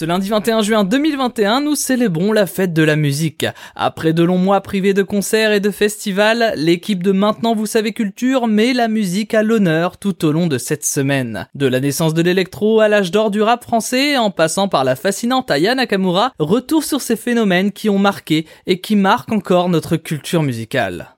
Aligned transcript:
Ce 0.00 0.06
lundi 0.06 0.30
21 0.30 0.62
juin 0.62 0.84
2021, 0.84 1.60
nous 1.60 1.74
célébrons 1.74 2.32
la 2.32 2.46
fête 2.46 2.72
de 2.72 2.82
la 2.82 2.96
musique. 2.96 3.44
Après 3.74 4.14
de 4.14 4.22
longs 4.22 4.38
mois 4.38 4.62
privés 4.62 4.94
de 4.94 5.02
concerts 5.02 5.52
et 5.52 5.60
de 5.60 5.70
festivals, 5.70 6.54
l'équipe 6.56 7.02
de 7.02 7.12
Maintenant 7.12 7.54
Vous 7.54 7.66
Savez 7.66 7.92
Culture 7.92 8.46
met 8.46 8.72
la 8.72 8.88
musique 8.88 9.34
à 9.34 9.42
l'honneur 9.42 9.98
tout 9.98 10.24
au 10.24 10.32
long 10.32 10.46
de 10.46 10.56
cette 10.56 10.86
semaine. 10.86 11.48
De 11.54 11.66
la 11.66 11.80
naissance 11.80 12.14
de 12.14 12.22
l'électro 12.22 12.80
à 12.80 12.88
l'âge 12.88 13.10
d'or 13.10 13.30
du 13.30 13.42
rap 13.42 13.62
français, 13.62 14.16
en 14.16 14.30
passant 14.30 14.68
par 14.68 14.84
la 14.84 14.96
fascinante 14.96 15.50
Aya 15.50 15.74
Nakamura, 15.74 16.32
retour 16.38 16.82
sur 16.82 17.02
ces 17.02 17.16
phénomènes 17.16 17.70
qui 17.70 17.90
ont 17.90 17.98
marqué 17.98 18.46
et 18.66 18.80
qui 18.80 18.96
marquent 18.96 19.32
encore 19.32 19.68
notre 19.68 19.96
culture 19.96 20.42
musicale. 20.42 21.16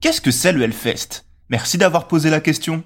Qu'est-ce 0.00 0.20
que 0.20 0.32
c'est 0.32 0.50
le 0.50 0.62
Hellfest? 0.62 1.26
Merci 1.48 1.78
d'avoir 1.78 2.08
posé 2.08 2.30
la 2.30 2.40
question. 2.40 2.82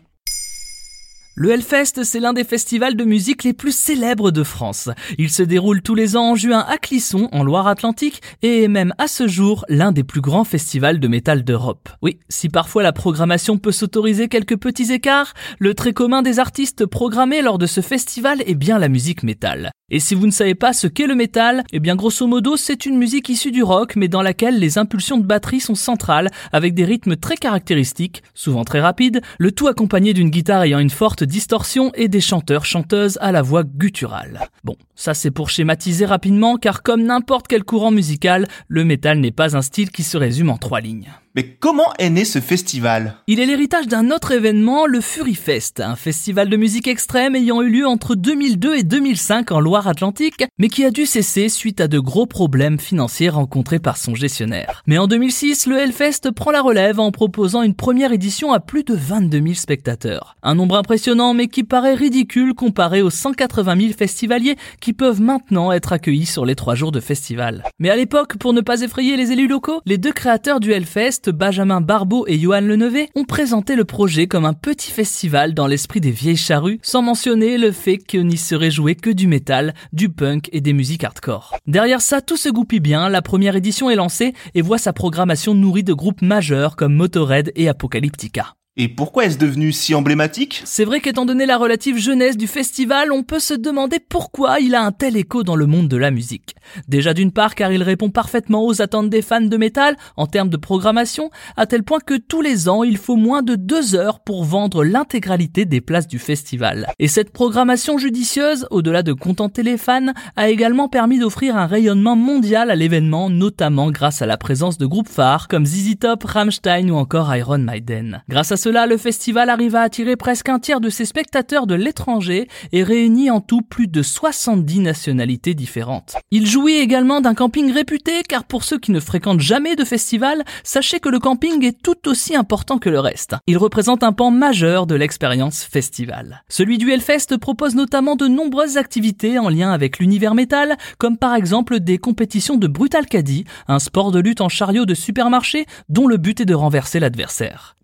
Le 1.37 1.53
Hellfest, 1.53 2.03
c'est 2.03 2.19
l'un 2.19 2.33
des 2.33 2.43
festivals 2.43 2.97
de 2.97 3.05
musique 3.05 3.45
les 3.45 3.53
plus 3.53 3.75
célèbres 3.75 4.33
de 4.33 4.43
France. 4.43 4.89
Il 5.17 5.31
se 5.31 5.45
déroule 5.45 5.81
tous 5.81 5.95
les 5.95 6.17
ans 6.17 6.33
en 6.33 6.35
juin 6.35 6.67
à 6.69 6.77
Clisson, 6.77 7.29
en 7.31 7.45
Loire-Atlantique, 7.45 8.21
et 8.43 8.65
est 8.65 8.69
même 8.69 8.93
à 8.99 9.07
ce 9.07 9.29
jour 9.29 9.65
l'un 9.69 9.93
des 9.93 10.03
plus 10.03 10.21
grands 10.21 10.45
festivals 10.45 10.99
de 10.99 11.07
métal 11.07 11.45
d'Europe. 11.45 11.89
Oui, 12.03 12.19
si 12.29 12.49
parfois 12.49 12.83
la 12.83 12.93
programmation 12.93 13.59
peut 13.59 13.71
s'autoriser 13.71 14.29
quelques 14.29 14.59
petits 14.59 14.93
écarts, 14.93 15.33
le 15.61 15.75
très 15.75 15.93
commun 15.93 16.23
des 16.23 16.41
artistes 16.41 16.85
programmés 16.85 17.43
lors 17.43 17.59
de 17.59 17.67
ce 17.67 17.81
festival 17.81 18.43
est 18.45 18.57
bien 18.57 18.81
la 18.81 18.89
musique 18.89 19.23
métal. 19.23 19.71
Et 19.91 19.99
si 19.99 20.15
vous 20.15 20.27
ne 20.27 20.31
savez 20.31 20.55
pas 20.55 20.73
ce 20.73 20.87
qu'est 20.87 21.07
le 21.07 21.17
métal, 21.17 21.65
eh 21.73 21.81
bien 21.81 21.97
grosso 21.97 22.27
modo 22.27 22.57
c'est 22.57 22.87
une 22.87 22.97
musique 22.97 23.29
issue 23.29 23.51
du 23.51 23.63
rock 23.63 23.97
mais 23.97 24.07
dans 24.09 24.23
laquelle 24.23 24.59
les 24.59 24.79
impulsions 24.79 25.19
de 25.19 25.25
batterie 25.25 25.61
sont 25.61 25.75
centrales 25.75 26.31
avec 26.53 26.75
des 26.75 26.85
rythmes 26.85 27.17
très 27.17 27.37
caractéristiques, 27.37 28.23
souvent 28.35 28.65
très 28.65 28.81
rapides, 28.81 29.21
le 29.39 29.51
tout 29.51 29.67
accompagné 29.67 30.15
d'une 30.15 30.31
guitare 30.31 30.63
ayant 30.63 30.79
une 30.79 30.91
forte 30.91 31.25
distorsion 31.25 31.91
et 31.95 32.09
des 32.09 32.21
chanteurs-chanteuses 32.21 33.19
à 33.21 33.33
la 33.33 33.43
voix 33.43 33.65
gutturale. 33.65 34.49
Bon, 34.63 34.77
ça 34.95 35.15
c'est 35.15 35.33
pour 35.33 35.51
schématiser 35.51 36.07
rapidement 36.07 36.57
car 36.57 36.83
comme 36.83 37.03
n'importe 37.03 37.49
quel 37.49 37.65
courant 37.65 37.91
musical, 37.91 38.47
le 38.69 38.85
métal 38.85 39.19
n'est 39.19 39.33
pas 39.33 39.57
un 39.57 39.63
style 39.63 39.91
qui 39.91 40.05
se 40.05 40.17
résume 40.17 40.51
en 40.51 40.57
trois 40.57 40.81
lignes. 40.81 41.11
Mais 41.37 41.45
comment 41.45 41.93
est 42.01 42.11
né 42.11 42.25
ce 42.25 42.41
festival? 42.41 43.15
Il 43.29 43.39
est 43.39 43.47
l'héritage 43.47 43.87
d'un 43.87 44.11
autre 44.11 44.33
événement, 44.33 44.87
le 44.87 45.01
Fury 45.01 45.37
Fest, 45.37 45.79
un 45.79 45.95
festival 45.95 46.49
de 46.49 46.57
musique 46.57 46.89
extrême 46.89 47.37
ayant 47.37 47.63
eu 47.63 47.71
lieu 47.71 47.87
entre 47.87 48.17
2002 48.17 48.75
et 48.75 48.83
2005 48.83 49.53
en 49.53 49.61
Loire-Atlantique, 49.61 50.45
mais 50.59 50.69
qui 50.69 50.85
a 50.85 50.91
dû 50.91 51.07
cesser 51.07 51.49
suite 51.49 51.81
à 51.81 51.87
de 51.87 52.01
gros 52.01 52.27
problèmes 52.27 52.81
financiers 52.81 53.29
rencontrés 53.29 53.79
par 53.79 53.97
son 53.97 54.17
gestionnaire. 54.17 54.83
Mais 54.89 54.99
en 54.99 55.07
2006, 55.07 55.69
le 55.69 55.79
Hellfest 55.79 56.33
prend 56.35 56.51
la 56.51 56.63
relève 56.63 56.99
en 56.99 57.13
proposant 57.13 57.63
une 57.63 57.77
première 57.77 58.11
édition 58.13 58.53
à 58.53 58.59
plus 58.59 58.83
de 58.83 58.95
22 58.95 59.41
000 59.41 59.55
spectateurs. 59.55 60.35
Un 60.43 60.57
nombre 60.57 60.77
impressionnant 60.77 61.33
mais 61.33 61.47
qui 61.47 61.63
paraît 61.63 61.95
ridicule 61.95 62.55
comparé 62.55 63.03
aux 63.03 63.11
180 63.11 63.81
000 63.81 63.93
festivaliers 63.93 64.57
qui 64.81 64.93
peuvent 64.93 65.23
maintenant 65.23 65.71
être 65.71 65.93
accueillis 65.93 66.27
sur 66.27 66.45
les 66.45 66.57
trois 66.57 66.75
jours 66.75 66.91
de 66.91 66.99
festival. 66.99 67.63
Mais 67.79 67.91
à 67.91 67.95
l'époque, 67.95 68.37
pour 68.37 68.53
ne 68.53 68.63
pas 68.63 68.81
effrayer 68.81 69.17
les 69.17 69.31
élus 69.31 69.47
locaux, 69.47 69.81
les 69.87 69.97
deux 69.97 70.13
créateurs 70.13 70.59
du 70.59 70.73
Hellfest 70.73 71.20
Benjamin 71.29 71.83
Barbeau 71.83 72.25
et 72.27 72.39
Johan 72.39 72.63
Lenevé 72.63 73.11
ont 73.15 73.25
présenté 73.25 73.77
le 73.77 73.85
projet 73.85 74.27
comme 74.27 74.47
un 74.47 74.55
petit 74.55 74.91
festival 74.91 75.53
dans 75.53 75.67
l'esprit 75.67 76.01
des 76.01 76.11
vieilles 76.11 76.37
charrues, 76.37 76.81
sans 76.83 77.03
mentionner 77.03 77.59
le 77.59 77.73
fait 77.73 77.99
qu'il 77.99 78.27
n'y 78.27 78.39
serait 78.39 78.71
joué 78.71 78.95
que 78.95 79.11
du 79.11 79.27
métal, 79.27 79.75
du 79.93 80.09
punk 80.09 80.49
et 80.53 80.63
des 80.63 80.73
musiques 80.73 81.05
hardcore. 81.05 81.59
Derrière 81.67 82.01
ça, 82.01 82.23
tout 82.23 82.39
se 82.39 82.49
goupille 82.49 82.81
bien, 82.81 83.11
la 83.11 83.21
première 83.21 83.57
édition 83.57 83.91
est 83.91 83.97
lancée 83.97 84.33
et 84.55 84.63
voit 84.63 84.79
sa 84.79 84.95
programmation 84.95 85.53
nourrie 85.53 85.85
de 85.85 85.93
groupes 85.93 86.23
majeurs 86.23 86.77
comme 86.77 86.95
Motorhead 86.95 87.53
et 87.57 87.69
Apocalyptica. 87.69 88.55
Et 88.83 88.89
pourquoi 88.89 89.27
est-ce 89.27 89.37
devenu 89.37 89.73
si 89.73 89.95
emblématique? 89.95 90.63
C'est 90.65 90.87
vrai 90.87 91.01
qu'étant 91.01 91.27
donné 91.27 91.45
la 91.45 91.59
relative 91.59 91.99
jeunesse 91.99 92.39
du 92.39 92.47
festival, 92.47 93.13
on 93.13 93.23
peut 93.23 93.39
se 93.39 93.53
demander 93.53 93.99
pourquoi 93.99 94.59
il 94.59 94.75
a 94.75 94.83
un 94.83 94.91
tel 94.91 95.19
écho 95.19 95.43
dans 95.43 95.55
le 95.55 95.67
monde 95.67 95.87
de 95.87 95.99
la 95.99 96.11
musique. 96.11 96.55
Déjà 96.89 97.13
d'une 97.13 97.31
part 97.31 97.55
car 97.55 97.73
il 97.73 97.83
répond 97.83 98.09
parfaitement 98.09 98.65
aux 98.65 98.81
attentes 98.81 99.11
des 99.11 99.21
fans 99.21 99.43
de 99.43 99.57
métal 99.59 99.99
en 100.17 100.27
termes 100.27 100.49
de 100.49 100.57
programmation, 100.57 101.31
à 101.59 101.67
tel 101.67 101.83
point 101.83 101.99
que 101.99 102.15
tous 102.17 102.41
les 102.41 102.71
ans 102.71 102.83
il 102.83 102.97
faut 102.97 103.17
moins 103.17 103.43
de 103.43 103.55
deux 103.55 103.97
heures 103.97 104.21
pour 104.21 104.45
vendre 104.45 104.83
l'intégralité 104.83 105.67
des 105.67 105.83
places 105.83 106.09
du 106.09 106.19
festival. 106.19 106.87
Et 106.99 107.09
cette 107.09 107.35
programmation 107.35 107.99
judicieuse, 107.99 108.67
au-delà 108.71 109.03
de 109.03 109.13
contenter 109.13 109.63
les 109.63 109.77
fans, 109.77 110.15
a 110.37 110.49
également 110.49 110.89
permis 110.89 111.19
d'offrir 111.19 111.55
un 111.55 111.67
rayonnement 111.67 112.17
mondial 112.17 112.71
à 112.71 112.77
l'événement, 112.77 113.29
notamment 113.29 113.91
grâce 113.91 114.23
à 114.23 114.27
la 114.27 114.39
présence 114.39 114.79
de 114.79 114.87
groupes 114.87 115.11
phares 115.11 115.49
comme 115.49 115.67
ZZ 115.67 115.99
Top, 116.01 116.25
Rammstein 116.25 116.89
ou 116.89 116.95
encore 116.95 117.37
Iron 117.37 117.59
Maiden. 117.59 118.23
Grâce 118.31 118.53
à 118.53 118.57
cela, 118.71 118.87
le 118.87 118.99
festival 118.99 119.51
arrive 119.51 119.75
à 119.75 119.81
attirer 119.81 120.15
presque 120.15 120.49
un 120.49 120.61
tiers 120.61 120.81
de 120.81 120.91
ses 120.91 121.05
spectateurs 121.05 121.67
de 121.67 121.75
l'étranger 121.75 122.47
et 122.71 122.85
réunit 122.85 123.29
en 123.29 123.41
tout 123.41 123.63
plus 123.63 123.89
de 123.89 124.01
70 124.01 124.79
nationalités 124.79 125.55
différentes. 125.55 126.15
Il 126.31 126.47
jouit 126.47 126.77
également 126.77 127.21
d'un 127.21 127.35
camping 127.35 127.73
réputé 127.73 128.23
car 128.29 128.45
pour 128.45 128.63
ceux 128.63 128.79
qui 128.79 128.93
ne 128.93 129.01
fréquentent 129.01 129.41
jamais 129.41 129.75
de 129.75 129.85
festival, 129.85 130.45
sachez 130.63 131.01
que 131.01 131.09
le 131.09 131.19
camping 131.19 131.65
est 131.65 131.83
tout 131.83 132.09
aussi 132.09 132.37
important 132.37 132.79
que 132.79 132.89
le 132.89 133.01
reste. 133.01 133.35
Il 133.49 133.59
représente 133.59 134.05
un 134.05 134.13
pan 134.13 134.31
majeur 134.31 134.87
de 134.87 134.95
l'expérience 134.95 135.65
festival. 135.65 136.45
Celui 136.49 136.79
du 136.79 136.93
Hellfest 136.93 137.39
propose 137.41 137.75
notamment 137.75 138.15
de 138.15 138.29
nombreuses 138.29 138.77
activités 138.77 139.41
en 139.41 139.49
lien 139.49 139.73
avec 139.73 139.99
l'univers 139.99 140.37
métal, 140.37 140.79
comme 140.99 141.19
par 141.19 141.35
exemple 141.35 141.81
des 141.81 141.99
compétitions 141.99 142.57
de 142.57 142.69
Brutal 142.69 143.07
Caddy, 143.07 143.47
un 143.67 143.81
sport 143.81 144.13
de 144.13 144.21
lutte 144.21 144.41
en 144.41 144.49
chariot 144.49 144.87
de 144.87 144.95
supermarché 144.95 145.67
dont 145.89 146.07
le 146.07 146.19
but 146.19 146.41
est 146.41 146.45
de 146.45 146.55
renverser 146.55 147.01
l'adversaire. 147.01 147.75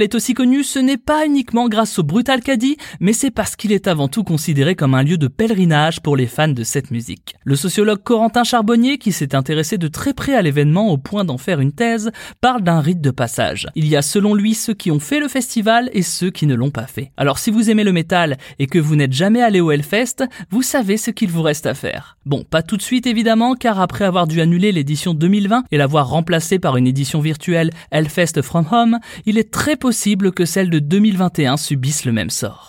Est 0.00 0.14
aussi 0.14 0.32
connu, 0.32 0.62
ce 0.62 0.78
n'est 0.78 0.96
pas 0.96 1.26
uniquement 1.26 1.68
grâce 1.68 1.98
au 1.98 2.04
Brutal 2.04 2.40
Caddy, 2.40 2.76
mais 3.00 3.12
c'est 3.12 3.32
parce 3.32 3.56
qu'il 3.56 3.72
est 3.72 3.88
avant 3.88 4.08
tout 4.08 4.22
considéré 4.24 4.76
comme 4.76 4.94
un 4.94 5.02
lieu 5.02 5.18
de 5.18 5.26
pèlerinage 5.26 6.00
pour 6.00 6.16
les 6.16 6.28
fans 6.28 6.46
de 6.46 6.62
cette 6.62 6.92
musique. 6.92 7.34
Le 7.44 7.56
sociologue 7.56 8.02
Corentin 8.02 8.44
Charbonnier, 8.44 8.98
qui 8.98 9.10
s'est 9.10 9.34
intéressé 9.34 9.76
de 9.76 9.88
très 9.88 10.14
près 10.14 10.34
à 10.34 10.42
l'événement 10.42 10.90
au 10.90 10.98
point 10.98 11.24
d'en 11.24 11.36
faire 11.36 11.58
une 11.58 11.72
thèse, 11.72 12.12
parle 12.40 12.62
d'un 12.62 12.80
rite 12.80 13.00
de 13.00 13.10
passage. 13.10 13.66
Il 13.74 13.88
y 13.88 13.96
a 13.96 14.02
selon 14.02 14.34
lui 14.34 14.54
ceux 14.54 14.74
qui 14.74 14.92
ont 14.92 15.00
fait 15.00 15.18
le 15.18 15.28
festival 15.28 15.90
et 15.92 16.02
ceux 16.02 16.30
qui 16.30 16.46
ne 16.46 16.54
l'ont 16.54 16.70
pas 16.70 16.86
fait. 16.86 17.10
Alors 17.16 17.38
si 17.38 17.50
vous 17.50 17.68
aimez 17.68 17.84
le 17.84 17.92
métal 17.92 18.38
et 18.60 18.68
que 18.68 18.78
vous 18.78 18.94
n'êtes 18.94 19.12
jamais 19.12 19.42
allé 19.42 19.60
au 19.60 19.72
Hellfest, 19.72 20.24
vous 20.50 20.62
savez 20.62 20.96
ce 20.96 21.10
qu'il 21.10 21.30
vous 21.30 21.42
reste 21.42 21.66
à 21.66 21.74
faire. 21.74 22.16
Bon, 22.24 22.44
pas 22.44 22.62
tout 22.62 22.76
de 22.76 22.82
suite 22.82 23.06
évidemment, 23.08 23.56
car 23.56 23.80
après 23.80 24.04
avoir 24.04 24.28
dû 24.28 24.40
annuler 24.40 24.70
l'édition 24.70 25.12
2020 25.12 25.64
et 25.72 25.76
l'avoir 25.76 26.08
remplacée 26.08 26.60
par 26.60 26.76
une 26.76 26.86
édition 26.86 27.20
virtuelle 27.20 27.70
Hellfest 27.90 28.42
From 28.42 28.66
Home, 28.70 28.98
il 29.26 29.38
est 29.38 29.50
très 29.50 29.76
possible 29.82 30.30
que 30.30 30.44
celle 30.44 30.70
de 30.70 30.78
2021 30.78 31.56
subisse 31.56 32.04
le 32.04 32.12
même 32.12 32.30
sort. 32.30 32.68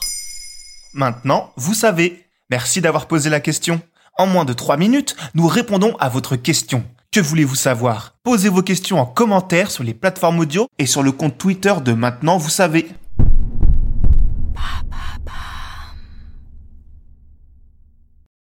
Maintenant, 0.96 1.52
vous 1.58 1.76
savez. 1.76 2.26
Merci 2.50 2.82
d'avoir 2.82 3.08
posé 3.08 3.30
la 3.30 3.40
question. 3.40 3.82
En 4.18 4.26
moins 4.26 4.46
de 4.46 4.54
3 4.54 4.78
minutes, 4.78 5.16
nous 5.36 5.46
répondons 5.46 5.96
à 6.00 6.10
votre 6.10 6.36
question. 6.36 6.84
Que 7.12 7.20
voulez-vous 7.20 7.54
savoir? 7.54 8.16
Posez 8.24 8.50
vos 8.50 8.64
questions 8.64 9.00
en 9.00 9.06
commentaire 9.06 9.70
sur 9.70 9.84
les 9.84 9.94
plateformes 9.94 10.40
audio 10.40 10.68
et 10.80 10.88
sur 10.88 11.04
le 11.04 11.12
compte 11.12 11.38
Twitter 11.38 11.76
de 11.86 11.94
Maintenant, 11.94 12.38
vous 12.38 12.50
savez. 12.50 12.88
Papa. 14.56 15.13